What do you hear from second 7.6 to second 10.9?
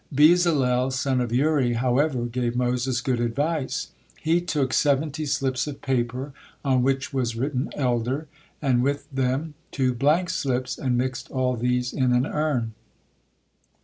"elder," and with them two blank slips,